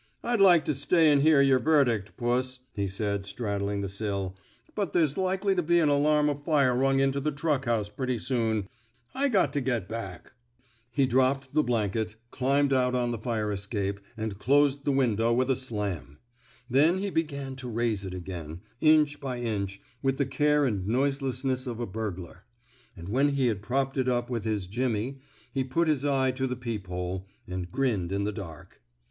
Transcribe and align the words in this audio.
I'd 0.23 0.41
like 0.41 0.65
to 0.65 0.73
stay 0.73 1.09
an' 1.11 1.21
hear 1.21 1.43
yer 1.43 1.59
verdict, 1.59 2.17
puss," 2.17 2.57
he 2.73 2.87
said, 2.87 3.23
straddling 3.23 3.81
the 3.81 3.87
sill, 3.87 4.35
but 4.73 4.93
there's 4.93 5.15
likely 5.15 5.53
to 5.53 5.61
be 5.61 5.77
an 5.77 5.89
alarm 5.89 6.27
of 6.27 6.43
fire 6.43 6.75
rung 6.75 6.99
into 6.99 7.19
the 7.19 7.31
truck 7.31 7.65
house 7.65 7.87
pretty 7.87 8.17
soon. 8.17 8.67
I 9.13 9.29
got 9.29 9.53
to 9.53 9.61
get 9.61 9.87
back." 9.87 10.33
84 10.33 10.33
ON 10.33 10.65
CIECUMSTANTIAL 10.65 10.71
EVIDENCE 10.71 10.95
He 10.95 11.05
dropped 11.05 11.53
the 11.53 11.63
blanket, 12.01 12.15
climbed 12.31 12.73
out 12.73 12.95
on 12.95 13.11
the 13.11 13.19
fire 13.19 13.51
escape, 13.51 13.99
and 14.17 14.39
closed 14.39 14.85
the 14.85 14.91
window 14.91 15.31
with 15.31 15.51
a 15.51 15.55
slam. 15.55 16.17
Then 16.67 16.97
he 16.97 17.11
began 17.11 17.55
to 17.57 17.69
raise 17.69 18.03
it 18.03 18.15
again, 18.15 18.61
inch 18.79 19.19
by 19.19 19.37
inch, 19.39 19.79
with 20.01 20.17
the 20.17 20.25
care 20.25 20.65
and 20.65 20.87
noiseless 20.87 21.43
ness 21.45 21.67
of 21.67 21.79
a 21.79 21.85
burglar; 21.85 22.45
and 22.97 23.07
when 23.07 23.35
he 23.35 23.45
had 23.45 23.61
propped 23.61 23.99
it 23.99 24.09
up 24.09 24.31
with 24.31 24.45
his 24.45 24.65
jimmy, 24.65 25.11
'^ 25.11 25.17
he 25.53 25.63
put 25.63 25.87
his 25.87 26.03
eye 26.03 26.31
to 26.31 26.47
the 26.47 26.55
peep 26.55 26.87
hole, 26.87 27.27
and 27.47 27.71
grinned 27.71 28.11
in 28.11 28.23
the 28.23 28.31
dark. 28.31 28.81